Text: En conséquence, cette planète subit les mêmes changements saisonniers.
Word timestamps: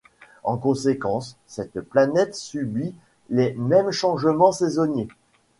En 0.43 0.57
conséquence, 0.57 1.37
cette 1.45 1.79
planète 1.79 2.33
subit 2.33 2.95
les 3.29 3.53
mêmes 3.53 3.91
changements 3.91 4.51
saisonniers. 4.51 5.09